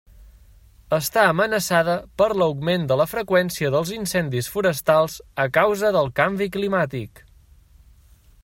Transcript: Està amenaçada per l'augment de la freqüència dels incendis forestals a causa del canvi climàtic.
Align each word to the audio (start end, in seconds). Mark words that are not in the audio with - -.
Està 0.97 1.25
amenaçada 1.33 1.97
per 2.21 2.29
l'augment 2.43 2.87
de 2.91 2.97
la 3.01 3.07
freqüència 3.13 3.71
dels 3.77 3.93
incendis 3.99 4.49
forestals 4.57 5.19
a 5.47 5.49
causa 5.59 5.93
del 5.99 6.11
canvi 6.23 6.53
climàtic. 6.57 7.27